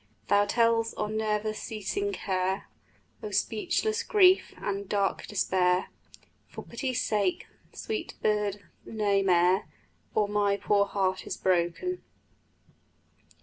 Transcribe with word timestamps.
Thou 0.29 0.45
tells 0.45 0.95
o' 0.97 1.05
never 1.05 1.53
ceasing 1.53 2.11
care, 2.11 2.67
O' 3.21 3.29
speechless 3.29 4.01
grief 4.01 4.51
and 4.57 4.89
dark 4.89 5.27
despair; 5.27 5.89
For 6.47 6.63
pity's 6.63 6.99
sake, 7.03 7.45
sweet 7.71 8.15
bird, 8.23 8.63
nae 8.83 9.21
mair, 9.21 9.67
Or 10.15 10.27
my 10.27 10.57
poor 10.57 10.87
heart 10.87 11.27
is 11.27 11.37
broken! 11.37 12.01